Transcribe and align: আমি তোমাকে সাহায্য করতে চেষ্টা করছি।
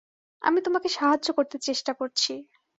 আমি 0.41 0.59
তোমাকে 0.61 0.89
সাহায্য 0.89 1.27
করতে 1.37 1.57
চেষ্টা 1.61 1.91
করছি। 1.93 2.33